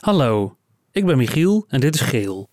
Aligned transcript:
Hallo, 0.00 0.56
ik 0.90 1.06
ben 1.06 1.16
Michiel 1.16 1.64
en 1.68 1.80
dit 1.80 1.94
is 1.94 2.00
Geel. 2.00 2.48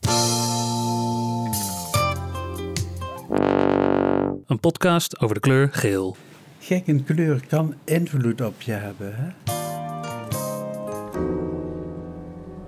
Een 4.45 4.59
podcast 4.59 5.19
over 5.19 5.35
de 5.35 5.41
kleur 5.41 5.69
geel. 5.71 6.15
Gek, 6.59 6.87
een 6.87 7.03
kleur 7.03 7.47
kan 7.47 7.75
invloed 7.83 8.41
op 8.41 8.61
je 8.61 8.71
hebben. 8.71 9.15
Hè? 9.15 9.29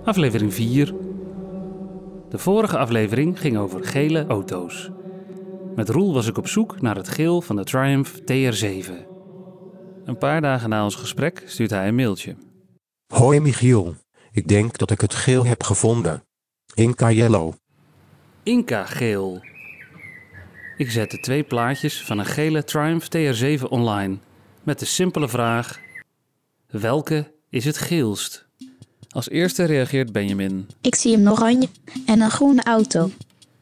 Aflevering 0.04 0.54
4. 0.54 0.94
De 2.28 2.38
vorige 2.38 2.78
aflevering 2.78 3.40
ging 3.40 3.56
over 3.56 3.84
gele 3.84 4.26
auto's. 4.26 4.90
Met 5.76 5.88
Roel 5.88 6.12
was 6.12 6.26
ik 6.26 6.38
op 6.38 6.48
zoek 6.48 6.80
naar 6.80 6.96
het 6.96 7.08
geel 7.08 7.42
van 7.42 7.56
de 7.56 7.64
Triumph 7.64 8.18
TR7. 8.20 8.92
Een 10.04 10.18
paar 10.18 10.40
dagen 10.40 10.68
na 10.68 10.84
ons 10.84 10.94
gesprek 10.94 11.42
stuurt 11.46 11.70
hij 11.70 11.88
een 11.88 11.94
mailtje. 11.94 12.36
Hoi 13.14 13.40
Michiel, 13.40 13.94
ik 14.32 14.48
denk 14.48 14.78
dat 14.78 14.90
ik 14.90 15.00
het 15.00 15.14
geel 15.14 15.46
heb 15.46 15.62
gevonden. 15.62 16.24
Inca 16.74 17.10
Yellow. 17.10 17.52
Inca 18.42 18.84
geel. 18.84 19.40
Ik 20.76 20.90
zette 20.90 21.20
twee 21.20 21.42
plaatjes 21.42 22.04
van 22.04 22.18
een 22.18 22.26
gele 22.26 22.64
Triumph 22.64 23.06
TR7 23.06 23.62
online 23.68 24.18
met 24.62 24.78
de 24.78 24.84
simpele 24.84 25.28
vraag: 25.28 25.80
welke 26.66 27.32
is 27.48 27.64
het 27.64 27.78
geelst? 27.78 28.48
Als 29.08 29.30
eerste 29.30 29.64
reageert 29.64 30.12
Benjamin. 30.12 30.68
Ik 30.80 30.94
zie 30.94 31.16
een 31.16 31.30
oranje 31.30 31.68
en 32.06 32.20
een 32.20 32.30
groene 32.30 32.62
auto. 32.62 33.10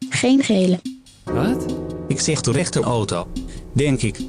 Geen 0.09 0.43
gele. 0.43 0.79
Wat? 1.23 1.75
Ik 2.07 2.19
zeg 2.19 2.41
de 2.41 2.51
rechte 2.51 2.81
auto. 2.81 3.27
Denk 3.73 4.01
ik. 4.01 4.19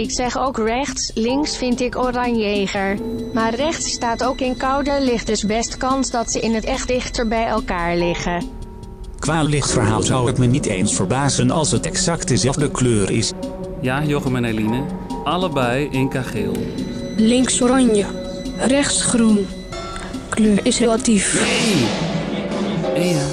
Ik 0.00 0.10
zeg 0.10 0.38
ook 0.38 0.58
rechts, 0.58 1.10
links 1.14 1.56
vind 1.56 1.80
ik 1.80 1.96
oranjeger. 1.96 2.98
Maar 3.32 3.54
rechts 3.54 3.90
staat 3.90 4.24
ook 4.24 4.40
in 4.40 4.56
koude 4.56 4.98
licht, 5.00 5.26
dus 5.26 5.44
best 5.44 5.76
kans 5.76 6.10
dat 6.10 6.30
ze 6.30 6.40
in 6.40 6.54
het 6.54 6.64
echt 6.64 6.88
dichter 6.88 7.28
bij 7.28 7.46
elkaar 7.46 7.96
liggen. 7.96 8.42
Qua 9.18 9.42
lichtverhaal 9.42 10.02
zou 10.02 10.26
het 10.26 10.38
me 10.38 10.46
niet 10.46 10.66
eens 10.66 10.94
verbazen 10.94 11.50
als 11.50 11.70
het 11.70 11.86
exact 11.86 12.28
dezelfde 12.28 12.70
kleur 12.70 13.10
is. 13.10 13.32
Ja, 13.80 14.04
Jochem 14.04 14.36
en 14.36 14.44
Eline. 14.44 14.82
Allebei 15.24 15.88
Inca 15.90 16.22
geel. 16.22 16.56
Links 17.16 17.62
oranje, 17.62 18.06
rechts 18.58 19.02
groen. 19.02 19.46
Kleur 20.28 20.66
is 20.66 20.78
relatief. 20.78 21.34
Ea. 22.94 23.26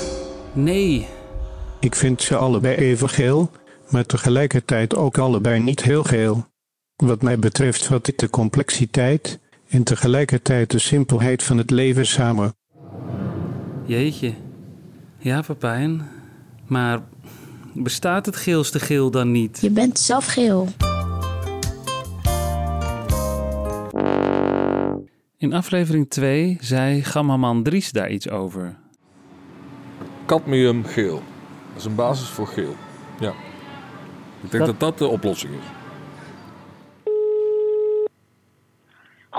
Nee. 0.54 1.08
Ik 1.80 1.96
vind 1.96 2.22
ze 2.22 2.36
allebei 2.36 2.76
even 2.76 3.10
geel, 3.10 3.50
maar 3.90 4.06
tegelijkertijd 4.06 4.96
ook 4.96 5.18
allebei 5.18 5.60
niet 5.60 5.84
heel 5.84 6.04
geel. 6.04 6.46
Wat 6.98 7.22
mij 7.22 7.40
betreft 7.40 7.86
vat 7.86 8.06
dit 8.06 8.20
de 8.20 8.30
complexiteit 8.30 9.40
en 9.68 9.84
tegelijkertijd 9.84 10.72
de 10.72 10.80
simpelheid 10.80 11.44
van 11.44 11.58
het 11.58 11.70
leven 11.70 12.06
samen. 12.06 12.56
Jeetje. 13.86 14.34
Ja, 15.18 15.42
Papijn. 15.42 16.10
Maar 16.66 17.02
bestaat 17.74 18.26
het 18.26 18.36
geelste 18.36 18.80
geel 18.80 19.12
dan 19.12 19.32
niet? 19.32 19.60
Je 19.62 19.70
bent 19.70 20.00
zelf 20.00 20.26
geel. 20.26 20.68
In 25.38 25.54
aflevering 25.54 26.10
2 26.10 26.58
zei 26.60 27.04
Gammaman 27.04 27.64
Dries 27.64 27.92
daar 27.92 28.10
iets 28.10 28.30
over. 28.30 28.76
Cadmiumgeel. 30.26 31.22
Dat 31.68 31.78
is 31.78 31.86
een 31.86 31.96
basis 31.96 32.28
voor 32.28 32.48
geel. 32.48 32.76
Ja. 33.20 33.34
Ik 34.44 34.52
denk 34.52 34.66
dat 34.66 34.80
dat 34.80 34.98
de 34.98 35.08
oplossing 35.08 35.54
is. 35.54 35.77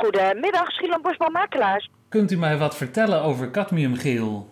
Goedemiddag, 0.03 0.71
Schieland 0.73 1.03
Bosbouw 1.03 1.31
Makelaars. 1.31 1.91
Kunt 2.09 2.31
u 2.31 2.37
mij 2.37 2.59
wat 2.59 2.77
vertellen 2.77 3.23
over 3.23 3.51
cadmiumgeel? 3.51 4.49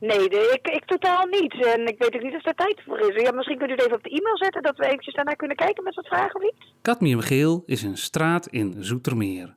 Nee, 0.00 0.28
de- 0.28 0.58
ik, 0.62 0.74
ik 0.74 0.84
totaal 0.84 1.26
niet. 1.26 1.66
En 1.66 1.86
ik 1.86 1.98
weet 1.98 2.14
ook 2.14 2.22
niet 2.22 2.34
of 2.34 2.46
er 2.46 2.54
tijd 2.54 2.80
voor 2.86 2.98
is. 2.98 3.22
Ja, 3.22 3.32
misschien 3.32 3.58
kunt 3.58 3.70
u 3.70 3.72
het 3.72 3.82
even 3.82 3.96
op 3.96 4.02
de 4.02 4.10
e-mail 4.10 4.36
zetten, 4.36 4.62
dat 4.62 4.76
we 4.76 4.84
eventjes 4.86 5.14
daarna 5.14 5.32
kunnen 5.32 5.56
kijken 5.56 5.84
met 5.84 5.94
wat 5.94 6.06
vragen 6.06 6.34
of 6.34 6.42
iets. 6.42 6.74
Cadmiumgeel 6.82 7.62
is 7.66 7.82
een 7.82 7.96
straat 7.96 8.46
in 8.46 8.74
Zoetermeer. 8.78 9.52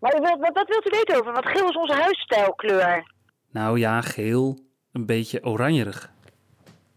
Maar 0.00 0.12
wilt, 0.20 0.38
wat, 0.40 0.50
wat 0.54 0.68
wilt 0.68 0.86
u 0.86 0.90
weten 0.90 1.18
over? 1.20 1.32
Want 1.32 1.46
geel 1.46 1.68
is 1.68 1.76
onze 1.76 1.94
huisstijlkleur. 1.94 3.12
Nou 3.50 3.78
ja, 3.78 4.00
geel. 4.00 4.58
Een 4.92 5.06
beetje 5.06 5.44
oranjerig. 5.44 6.10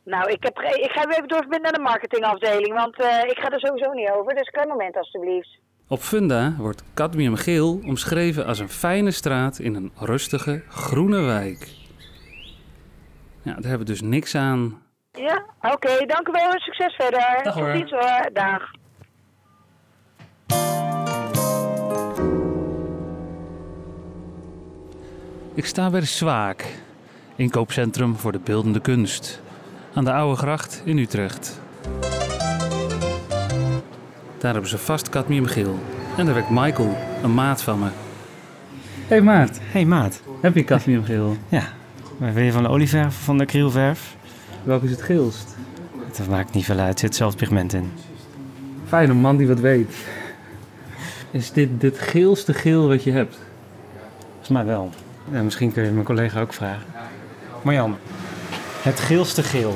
Nou, 0.04 0.32
ik, 0.32 0.44
heb, 0.44 0.60
ik 0.60 0.92
ga 0.92 1.08
u 1.08 1.12
even 1.12 1.28
doorverbinden 1.28 1.62
naar 1.62 1.80
de 1.82 1.90
marketingafdeling, 1.92 2.74
want 2.74 3.00
eh, 3.02 3.24
ik 3.24 3.38
ga 3.40 3.50
er 3.50 3.60
sowieso 3.60 3.92
niet 3.92 4.10
over. 4.10 4.36
Dus 4.36 4.50
klein 4.50 4.68
moment 4.68 4.98
alstublieft. 4.98 5.60
Op 5.92 6.02
Funda 6.02 6.54
wordt 6.58 6.84
cadmiumgeel 6.94 7.80
omschreven 7.86 8.46
als 8.46 8.60
een 8.60 8.70
fijne 8.70 9.12
straat 9.12 9.60
in 9.60 9.76
een 9.76 9.92
rustige, 9.96 10.64
groene 10.70 11.20
wijk. 11.20 11.68
Ja, 13.42 13.54
daar 13.54 13.62
hebben 13.62 13.80
we 13.80 13.94
dus 13.94 14.02
niks 14.02 14.36
aan. 14.36 14.82
Ja, 15.12 15.46
oké, 15.62 16.06
dank 16.06 16.28
u 16.28 16.32
wel 16.32 16.52
en 16.52 16.60
succes 16.60 16.96
verder. 16.96 17.40
Dag 17.44 17.54
hoor. 17.54 17.66
Tot 17.66 17.76
ziens 17.76 17.92
hoor, 17.92 18.30
dag. 18.34 18.72
Ik 25.54 25.66
sta 25.66 25.90
bij 25.90 26.00
de 26.00 26.06
Zwaak, 26.06 26.66
inkoopcentrum 27.36 28.16
voor 28.16 28.32
de 28.32 28.40
beeldende 28.40 28.80
kunst, 28.80 29.42
aan 29.94 30.04
de 30.06 30.12
Oude 30.12 30.38
Gracht 30.38 30.82
in 30.86 30.98
Utrecht. 30.98 31.62
Daar 34.42 34.52
hebben 34.52 34.70
ze 34.70 34.78
vast 34.78 35.10
cadmiumgeel. 35.10 35.80
En 36.18 36.26
daar 36.26 36.34
werkt 36.34 36.50
Michael, 36.50 36.98
een 37.24 37.34
maat 37.34 37.62
van 37.62 37.80
me. 37.80 37.88
Hey 39.08 39.22
maat, 39.22 39.60
Hey 39.62 39.86
maat. 39.86 40.22
heb 40.42 40.56
je 40.56 40.64
cadmiumgeel? 40.64 41.38
Ja. 41.50 41.64
Maar 42.18 42.34
wil 42.34 42.44
je 42.44 42.52
van 42.52 42.64
de 42.64 42.70
olieverf 42.70 43.06
of 43.08 43.24
van 43.24 43.38
de 43.38 43.44
acrylverf? 43.44 44.16
Welke 44.64 44.86
is 44.86 44.92
het 44.92 45.02
geelst? 45.02 45.56
Dat 46.18 46.28
maakt 46.28 46.54
niet 46.54 46.66
veel 46.66 46.78
uit. 46.80 46.94
Er 46.94 47.00
zit 47.00 47.16
zelf 47.16 47.36
pigment 47.36 47.74
in. 47.74 47.92
Fijn, 48.88 49.10
een 49.10 49.18
man 49.18 49.38
die 49.38 49.48
wat 49.48 49.60
weet. 49.60 49.96
Is 51.32 51.52
dit 51.52 51.70
het 51.82 52.00
geelste 52.00 52.54
geel 52.54 52.88
wat 52.88 53.04
je 53.04 53.12
hebt? 53.12 53.40
Volgens 54.30 54.50
mij 54.50 54.66
wel. 54.66 54.90
Ja, 55.32 55.42
misschien 55.42 55.72
kun 55.74 55.84
je 55.84 55.92
mijn 55.92 56.06
collega 56.06 56.42
ook 56.42 56.54
vragen. 56.54 56.86
Marjan, 57.62 57.98
het 58.82 59.00
geelste 59.00 59.44
geel. 59.44 59.72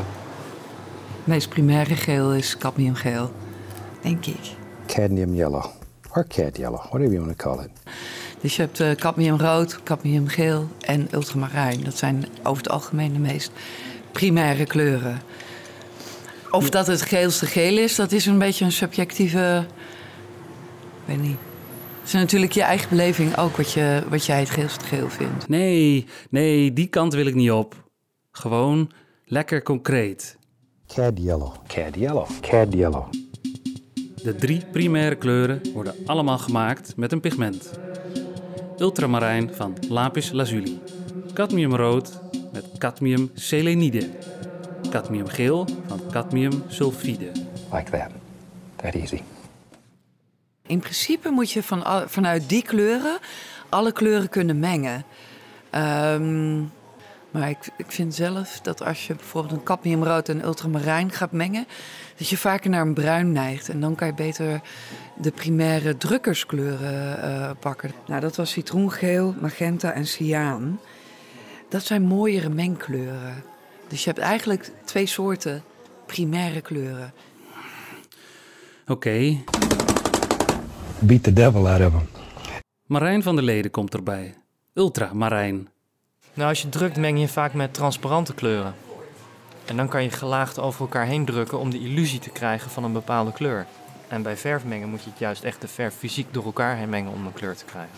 Het 1.18 1.28
meest 1.34 1.50
primaire 1.50 1.96
geel 1.96 2.34
is 2.34 2.58
cadmiumgeel, 2.58 3.32
denk 4.06 4.26
ik. 4.26 4.56
cadmium 4.86 5.34
yellow 5.34 5.66
or 6.16 6.28
cad 6.28 6.58
yellow, 6.58 6.80
whatever 6.90 7.14
you 7.14 7.26
want 7.26 7.38
to 7.38 7.50
call 7.50 7.64
it. 7.64 7.70
Dus 8.42 8.56
je 8.56 8.62
hebt 8.62 8.80
eh, 8.80 8.92
cadmiumrood, 8.92 9.84
cadmiumgeel 9.84 10.68
en 10.80 11.08
ultramarijn. 11.12 11.84
Dat 11.84 11.98
zijn 11.98 12.26
over 12.44 12.64
het 12.64 12.72
algemeen 12.72 13.14
de 13.14 13.20
meest 13.20 13.52
primaire 14.12 14.66
kleuren. 14.66 15.22
Of 16.52 16.70
dat 16.70 16.88
het 16.88 17.02
geelste 17.02 17.46
geel 17.46 17.78
is, 17.78 17.96
dat 17.96 18.12
is 18.12 18.26
een 18.26 18.38
beetje 18.38 18.66
een 18.66 18.72
subjectieve... 18.72 19.66
Ik 21.08 21.16
weet 21.16 21.22
niet. 21.22 21.38
Het 22.00 22.08
is 22.08 22.14
natuurlijk 22.14 22.52
je 22.52 22.62
eigen 22.62 22.90
beleving 22.90 23.38
ook 23.38 23.58
wat, 23.58 23.72
je, 23.72 24.04
wat 24.10 24.26
jij 24.26 24.40
het 24.40 24.50
geelste 24.50 24.86
geel 24.86 25.10
vindt. 25.10 25.48
Nee, 25.48 26.06
nee, 26.30 26.74
die 26.74 26.88
kant 26.88 27.14
wil 27.14 27.26
ik 27.26 27.36
niet 27.36 27.52
op. 27.52 27.76
Gewoon 28.32 28.92
lekker 29.26 29.64
concreet. 29.64 30.38
Cad 30.88 31.14
yellow, 31.16 31.54
cad 31.68 31.96
yellow, 31.96 32.28
cad 32.42 32.74
yellow. 32.74 33.06
De 34.26 34.36
drie 34.36 34.66
primaire 34.72 35.16
kleuren 35.16 35.62
worden 35.74 35.96
allemaal 36.06 36.38
gemaakt 36.38 36.96
met 36.96 37.12
een 37.12 37.20
pigment. 37.20 37.72
Ultramarijn 38.78 39.54
van 39.54 39.78
lapis 39.90 40.32
lazuli. 40.32 40.80
Cadmiumrood 41.34 42.22
met 42.54 42.66
cadmium 42.78 43.32
selenide. 43.34 44.10
Cadmiumgeel 44.90 45.68
van 45.88 46.02
cadmium 46.12 46.64
sulfide. 46.68 47.32
Like 47.72 47.92
that. 47.92 48.10
That 48.76 48.94
easy. 48.94 49.22
In 50.68 50.80
principe 50.80 51.30
moet 51.30 51.52
je 51.52 51.64
van, 51.64 51.84
vanuit 52.08 52.50
die 52.50 52.64
kleuren 52.64 53.18
alle 53.70 53.92
kleuren 53.92 54.30
kunnen 54.30 54.60
mengen. 54.60 55.06
Ehm, 55.70 56.62
maar 57.36 57.50
ik, 57.50 57.70
ik 57.78 57.92
vind 57.92 58.16
zelf 58.16 58.60
dat 58.60 58.84
als 58.84 59.08
je 59.08 59.16
bijvoorbeeld 59.16 59.54
een 59.54 59.64
cadmiumrood 59.64 60.30
en 60.30 60.44
ultramarijn 60.46 61.12
gaat 61.12 61.32
mengen, 61.32 61.66
dat 62.18 62.30
je 62.30 62.38
vaker 62.38 62.70
naar 62.70 62.82
een 62.82 62.94
bruin 62.94 63.32
neigt. 63.32 63.70
En 63.70 63.80
dan 63.80 63.96
kan 63.96 64.08
je 64.08 64.14
beter 64.14 64.62
de 65.18 65.32
primaire 65.32 65.98
drukkerskleuren 65.98 67.22
eh, 67.22 67.52
pakken. 67.60 67.92
Nou, 68.08 68.22
dat 68.22 68.36
was 68.36 68.52
citroengeel, 68.52 69.36
magenta 69.42 69.92
en 69.92 70.08
cyaan. 70.08 70.80
Dat 71.70 71.84
zijn 71.84 72.02
mooiere 72.02 72.50
mengkleuren. 72.50 73.44
Dus 73.88 74.04
je 74.04 74.10
hebt 74.10 74.22
eigenlijk 74.22 74.72
twee 74.86 75.06
soorten 75.06 75.64
primaire 76.06 76.62
kleuren. 76.62 77.14
Oké, 78.88 79.38
Beat 81.00 81.24
the 81.24 81.34
devil 81.34 81.68
out 81.68 81.82
of 81.82 81.92
them. 81.92 82.08
Marijn 82.86 83.24
van 83.24 83.36
der 83.36 83.44
Leden 83.44 83.72
komt 83.72 83.94
erbij. 83.94 84.36
Ultramarijn. 84.74 85.68
Nou, 86.36 86.50
als 86.50 86.62
je 86.62 86.70
drukt 86.70 86.98
meng 86.98 87.20
je 87.20 87.28
vaak 87.28 87.54
met 87.54 87.74
transparante 87.74 88.34
kleuren. 88.34 88.74
En 89.66 89.78
dan 89.78 89.88
kan 89.88 90.04
je 90.04 90.10
gelaagd 90.10 90.60
over 90.60 90.82
elkaar 90.82 91.06
heen 91.06 91.26
drukken 91.26 91.60
om 91.60 91.70
de 91.70 91.80
illusie 91.80 92.20
te 92.20 92.30
krijgen 92.30 92.72
van 92.72 92.84
een 92.84 92.94
bepaalde 92.94 93.34
kleur. 93.34 93.66
En 94.08 94.22
bij 94.22 94.38
verf 94.38 94.66
mengen 94.66 94.90
moet 94.90 95.04
je 95.04 95.10
het 95.10 95.20
juist 95.20 95.44
echt 95.44 95.62
de 95.62 95.68
verf 95.68 95.96
fysiek 95.96 96.34
door 96.34 96.46
elkaar 96.46 96.78
heen 96.78 96.90
mengen 96.90 97.12
om 97.12 97.26
een 97.26 97.34
kleur 97.34 97.56
te 97.56 97.66
krijgen. 97.66 97.96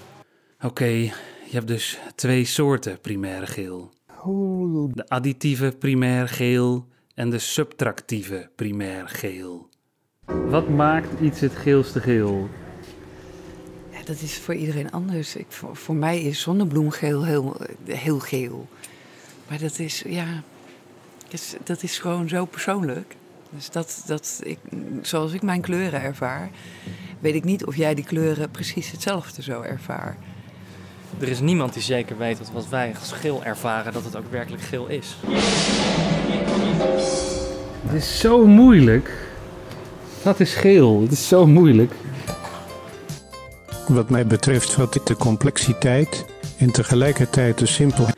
Oké, 0.62 0.86
Je 0.86 1.54
hebt 1.54 1.68
dus 1.68 2.00
twee 2.16 2.46
soorten 2.46 3.00
primaire 3.02 3.46
geel. 3.46 3.90
De 4.94 5.08
additieve 5.08 5.76
primair 5.80 6.28
geel 6.28 6.88
en 7.14 7.30
de 7.30 7.40
subtractieve 7.40 8.50
primair 8.56 9.08
geel. 9.08 9.70
Wat 10.26 10.70
maakt 10.70 11.20
iets 11.22 11.40
het 11.40 11.56
geelste 11.56 12.00
geel? 12.00 12.50
Dat 14.08 14.22
is 14.22 14.38
voor 14.38 14.56
iedereen 14.56 14.92
anders. 14.92 15.36
Ik, 15.36 15.46
voor, 15.50 15.76
voor 15.76 15.96
mij 15.96 16.22
is 16.22 16.42
zonnebloemgeel 16.42 17.26
heel, 17.26 17.58
heel 17.86 18.20
geel. 18.20 18.68
Maar 19.48 19.60
dat 19.60 19.80
is, 19.80 20.04
ja, 20.08 20.44
dat 21.24 21.34
is, 21.34 21.56
dat 21.64 21.84
is 21.84 22.00
gewoon 22.00 22.30
zo 22.30 22.46
persoonlijk. 22.46 23.16
Dus 23.50 23.70
dat, 23.70 24.04
dat 24.06 24.42
ik, 24.44 24.58
zoals 25.02 25.34
ik 25.34 25.42
mijn 25.42 25.62
kleuren 25.62 26.02
ervaar, 26.02 26.50
weet 27.20 27.36
ik 27.36 27.44
niet 27.44 27.66
of 27.66 27.76
jij 27.76 27.96
die 27.96 28.04
kleuren 28.04 28.52
precies 28.52 28.92
hetzelfde 28.92 29.42
zo 29.42 29.62
ervaart. 29.62 30.18
Er 31.20 31.28
is 31.28 31.40
niemand 31.40 31.74
die 31.74 31.84
zeker 31.84 32.18
weet 32.18 32.38
dat 32.38 32.52
wat 32.52 32.68
wij 32.68 32.94
als 33.00 33.12
geel 33.12 33.44
ervaren, 33.44 33.94
dat 33.94 34.04
het 34.04 34.16
ook 34.16 34.32
werkelijk 34.32 34.64
geel 34.64 34.88
is. 34.88 35.18
Het 37.86 37.94
is 37.94 38.20
zo 38.20 38.46
moeilijk. 38.46 39.12
Dat 40.24 40.40
is 40.40 40.54
geel. 40.54 41.02
Het 41.02 41.12
is 41.12 41.28
zo 41.28 41.46
moeilijk. 41.48 41.94
Wat 43.88 44.10
mij 44.10 44.28
betreft 44.28 44.74
ik 44.96 45.06
de 45.06 45.16
complexiteit 45.16 46.26
en 46.58 46.72
tegelijkertijd 46.72 47.58
de 47.58 47.66
simpelheid. 47.66 48.18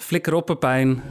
Flikker 0.00 0.34
op, 0.34 0.46
Pepijn. 0.46 1.02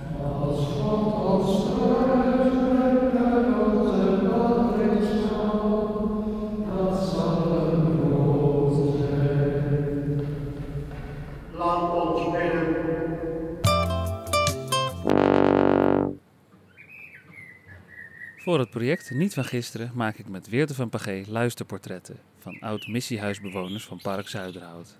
Voor 18.38 18.59
het 18.59 18.69
project 18.69 19.12
Niet 19.12 19.33
van 19.33 19.45
Gisteren 19.45 19.91
maak 19.94 20.18
ik 20.18 20.29
met 20.29 20.50
Weerte 20.50 20.74
van 20.74 20.89
Pagé 20.89 21.24
luisterportretten 21.27 22.18
van 22.47 22.69
oud-missiehuisbewoners 22.69 23.85
van 23.85 23.99
Park 24.01 24.27
Zuiderhout. 24.27 24.97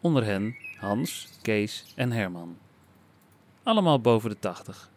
Onder 0.00 0.24
hen 0.24 0.56
Hans, 0.78 1.28
Kees 1.42 1.84
en 1.94 2.12
Herman. 2.12 2.56
Allemaal 3.62 4.00
boven 4.00 4.30
de 4.30 4.38
80. 4.38 4.90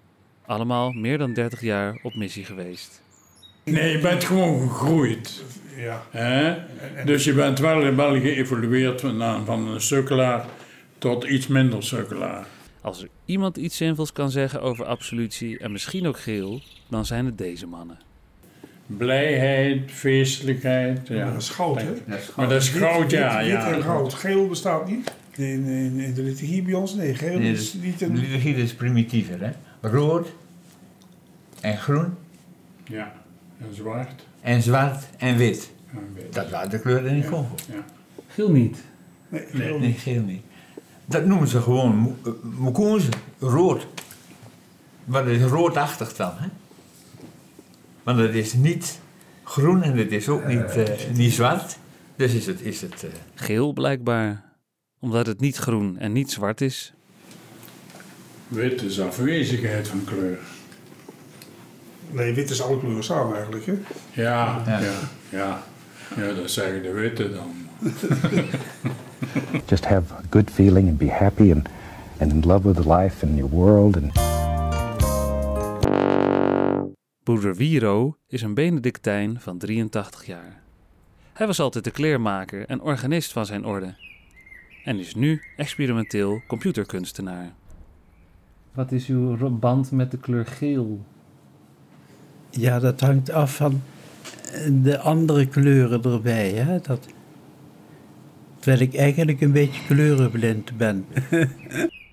Allemaal 0.46 0.92
meer 0.92 1.18
dan 1.18 1.34
30 1.34 1.62
jaar 1.62 2.00
op 2.04 2.16
missie 2.16 2.46
geweest. 2.46 3.02
Nee, 3.64 3.92
je 3.92 4.00
bent 4.00 4.24
gewoon 4.24 4.70
gegroeid. 4.70 5.44
Ja. 5.76 6.06
Hè? 6.10 6.58
Dus 7.06 7.24
je 7.24 7.34
bent 7.34 7.60
wel, 7.60 7.96
wel 7.96 8.20
geëvolueerd 8.20 9.02
van, 9.02 9.46
van 9.46 9.68
een 9.68 9.82
sukkelaar 9.82 10.46
tot 10.98 11.24
iets 11.24 11.48
minder 11.48 11.84
sukkelaar. 11.84 12.48
Als 12.82 13.02
er 13.02 13.10
iemand 13.26 13.58
iets 13.58 13.78
zinvols 13.78 14.14
kan 14.14 14.32
zeggen 14.32 14.62
over 14.62 14.86
absolutie 14.86 15.60
en 15.60 15.72
misschien 15.72 16.08
ook 16.08 16.20
geel, 16.20 16.62
dan 16.90 17.06
zijn 17.06 17.26
het 17.26 17.38
deze 17.38 17.68
mannen. 17.68 18.08
Blijheid, 18.98 19.92
feestelijkheid. 19.92 21.08
Ja, 21.08 21.32
dat 21.32 21.42
is 21.42 21.50
goud, 21.50 21.82
hè? 21.82 21.94
Maar 22.36 22.50
dat 22.50 22.62
is 22.62 22.70
goud, 22.70 23.02
Wit- 23.02 23.12
ja. 23.12 23.38
Wit, 23.38 23.48
ja. 23.48 23.66
wit 23.66 23.76
en 23.76 23.82
goud. 23.84 24.14
Geel 24.14 24.48
bestaat 24.48 24.88
niet. 24.88 25.12
In, 25.36 25.46
in, 25.66 26.00
in 26.00 26.14
de 26.14 26.22
liturgie 26.24 26.62
bij 26.62 26.74
ons, 26.74 26.94
nee. 26.94 27.16
Geel 27.16 27.40
Nee, 27.40 27.52
is 27.52 27.72
dus 27.72 27.82
niet 27.82 28.00
De 28.00 28.06
een... 28.06 28.18
liturgie 28.18 28.56
is 28.56 28.74
primitiever, 28.74 29.40
hè? 29.42 29.52
Rood 29.90 30.28
en 31.62 31.78
groen 31.78 32.14
Ja, 32.84 33.14
en 33.62 33.76
zwart. 33.76 34.26
en 34.42 34.62
zwart 34.62 35.04
en 35.18 35.38
wit. 35.38 35.72
En 35.94 36.00
wit. 36.14 36.34
Dat 36.34 36.50
waren 36.50 36.70
de 36.70 36.80
kleuren 36.80 37.10
in 37.12 37.16
het 37.22 37.30
Congo. 37.30 37.56
Ja. 37.72 37.84
Geel 38.28 38.52
niet. 38.52 38.78
Nee, 39.30 39.42
Nee, 39.52 39.62
geel 39.68 39.80
nee, 39.80 39.88
niet. 39.88 40.00
geel 40.00 40.22
niet. 40.22 40.42
Dat 41.06 41.26
noemen 41.26 41.48
ze 41.48 41.62
gewoon 41.62 42.16
eh, 42.26 42.32
mokoenze, 42.58 43.10
rood. 43.40 43.88
Maar 45.06 45.24
dat 45.26 45.34
is 45.34 45.42
roodachtig 45.42 46.16
dan, 46.16 46.32
hè? 46.36 46.48
Want 48.04 48.20
het 48.20 48.36
is 48.36 48.54
niet 48.54 49.00
groen 49.44 49.84
en 49.84 49.98
het 49.98 50.12
is 50.12 50.30
ook 50.30 50.46
niet, 50.46 50.76
eh, 50.76 50.86
niet 51.14 51.34
zwart. 51.34 51.78
Dus 52.16 52.34
is 52.34 52.46
het, 52.46 52.62
is 52.62 52.82
het 52.82 53.04
eh, 53.04 53.10
Geel 53.36 53.74
blijkbaar. 53.74 54.44
Omdat 55.00 55.26
het 55.26 55.40
niet 55.40 55.58
groen 55.58 55.98
en 55.98 56.12
niet 56.12 56.32
zwart 56.32 56.62
is. 56.62 56.94
Wit 58.48 58.82
is 58.82 59.00
afwezigheid 59.00 59.88
van 59.88 60.04
kleur. 60.04 60.38
Nee, 62.12 62.34
wit 62.34 62.50
is 62.50 62.62
alle 62.62 62.80
kleuren 62.80 63.04
samen 63.04 63.36
eigenlijk, 63.36 63.66
hè? 63.66 63.74
Ja, 64.12 64.64
ja, 64.66 64.80
Ja. 64.80 64.94
ja. 65.30 65.64
Ja, 66.16 66.34
dat 66.34 66.52
zeggen 66.52 66.84
de 66.84 66.92
witte 66.92 67.32
dan. 67.34 67.52
Just 69.70 69.86
have 69.86 70.14
a 70.14 70.22
good 70.30 70.50
feeling 70.52 70.88
and 70.88 70.98
be 70.98 71.12
happy 71.12 71.52
and, 71.52 71.68
and 72.20 72.32
in 72.32 72.42
love 72.42 72.68
with 72.74 72.86
life 72.86 73.26
and 73.26 73.38
your 73.38 73.50
world. 73.50 73.96
And 73.96 74.29
Broeder 77.30 77.56
Wiro 77.56 78.18
is 78.28 78.42
een 78.42 78.54
Benedictijn 78.54 79.40
van 79.40 79.58
83 79.58 80.26
jaar. 80.26 80.62
Hij 81.34 81.48
was 81.48 81.60
altijd 81.60 81.84
de 81.84 81.92
kleermaker 81.92 82.66
en 82.66 82.82
organist 82.82 83.32
van 83.32 83.46
zijn 83.46 83.66
orde. 83.66 83.94
En 84.84 85.00
is 85.00 85.16
nu 85.16 85.42
experimenteel 85.58 86.42
computerkunstenaar. 86.48 87.54
Wat 88.74 88.92
is 88.92 89.08
uw 89.08 89.50
band 89.50 89.92
met 89.92 90.12
de 90.12 90.18
kleur 90.18 90.46
geel? 90.46 91.06
Ja, 92.50 92.80
dat 92.80 93.00
hangt 93.00 93.32
af 93.32 93.56
van 93.56 93.82
de 94.84 95.00
andere 95.00 95.48
kleuren 95.48 96.04
erbij. 96.04 96.52
Hè? 96.52 96.80
Dat, 96.82 97.08
terwijl 98.60 98.82
ik 98.82 98.96
eigenlijk 98.96 99.42
een 99.42 99.52
beetje 99.52 99.86
kleurenblind 99.86 100.78
ben. 100.78 101.06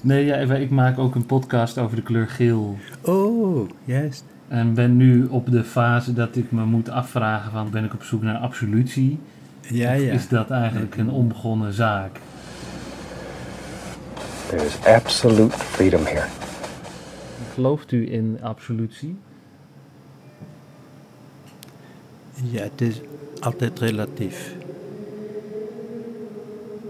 Nee, 0.00 0.24
ja, 0.24 0.36
ik 0.36 0.70
maak 0.70 0.98
ook 0.98 1.14
een 1.14 1.26
podcast 1.26 1.78
over 1.78 1.96
de 1.96 2.02
kleur 2.02 2.28
geel. 2.28 2.78
Oh, 3.02 3.68
juist. 3.84 4.24
En 4.48 4.74
ben 4.74 4.96
nu 4.96 5.26
op 5.26 5.50
de 5.50 5.64
fase 5.64 6.12
dat 6.12 6.36
ik 6.36 6.52
me 6.52 6.64
moet 6.64 6.88
afvragen 6.90 7.50
van 7.52 7.70
ben 7.70 7.84
ik 7.84 7.92
op 7.94 8.02
zoek 8.02 8.22
naar 8.22 8.36
absolutie? 8.36 9.18
Ja, 9.60 9.94
Of 9.94 10.00
ja. 10.00 10.12
is 10.12 10.28
dat 10.28 10.50
eigenlijk 10.50 10.96
een 10.96 11.10
onbegonnen 11.10 11.72
zaak? 11.72 12.20
there 14.48 14.64
is 14.64 14.78
absolute 14.84 15.58
freedom 15.58 16.04
here. 16.04 16.26
Gelooft 17.54 17.92
u 17.92 18.12
in 18.12 18.38
absolutie? 18.42 19.16
Ja, 22.34 22.62
het 22.62 22.80
is 22.80 23.00
altijd 23.40 23.78
relatief. 23.78 24.54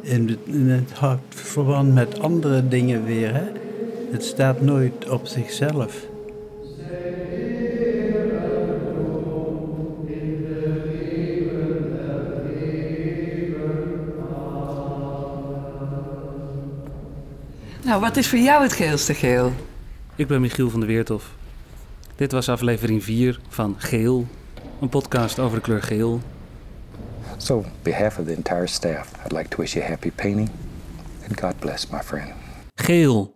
In 0.09 0.29
het, 0.29 0.39
in 0.45 0.69
het 0.69 0.93
houdt 0.93 1.35
verband 1.35 1.95
met 1.95 2.21
andere 2.21 2.69
dingen 2.69 3.05
weer. 3.05 3.35
Hè? 3.35 3.45
Het 4.11 4.25
staat 4.25 4.61
nooit 4.61 5.09
op 5.09 5.27
zichzelf. 5.27 6.07
Nou, 17.85 18.01
wat 18.01 18.17
is 18.17 18.29
voor 18.29 18.39
jou 18.39 18.63
het 18.63 18.73
geelste 18.73 19.15
geel? 19.15 19.53
Ik 20.17 20.27
ben 20.27 20.41
Michiel 20.41 20.71
van 20.71 20.81
der 20.81 20.89
Weerthof. 20.89 21.31
Dit 22.17 22.33
was 22.33 22.49
aflevering 22.49 23.05
4 23.05 23.41
van 23.49 23.75
Geel, 23.79 24.27
een 24.81 24.89
podcast 24.89 25.39
over 25.39 25.57
de 25.57 25.63
kleur 25.63 25.83
geel. 25.83 26.21
So, 27.39 27.61
on 27.61 27.73
behalf 27.85 28.19
of 28.19 28.27
the 28.27 28.33
entire 28.35 28.67
staff, 28.67 29.15
I'd 29.25 29.33
like 29.33 29.51
to 29.51 29.59
wish 29.59 29.77
you 29.77 29.83
a 29.83 29.85
happy 29.85 30.11
painting 30.11 30.51
and 31.25 31.37
God 31.37 31.61
bless, 31.61 31.91
my 31.91 32.01
friend. 32.01 32.33
Geel. 32.85 33.33